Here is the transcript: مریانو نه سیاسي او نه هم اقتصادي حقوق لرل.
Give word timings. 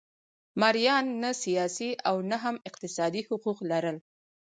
مریانو 0.61 1.13
نه 1.23 1.31
سیاسي 1.43 1.89
او 2.09 2.15
نه 2.29 2.37
هم 2.43 2.55
اقتصادي 2.69 3.21
حقوق 3.27 3.59
لرل. 3.71 3.97